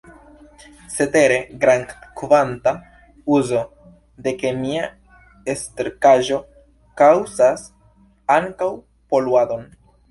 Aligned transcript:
Cetere, 0.93 1.35
grandkvanta 1.65 2.73
uzo 3.37 3.61
de 4.27 4.35
kemia 4.41 4.89
sterkaĵo 5.61 6.43
kaŭzas 7.05 7.71
ankaŭ 8.41 8.75
poluadon. 9.13 9.75